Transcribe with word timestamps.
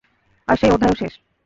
আর 0.47 0.55
সেই 0.57 0.71
অধ্যায়ও 0.71 0.99
শেষ। 0.99 1.13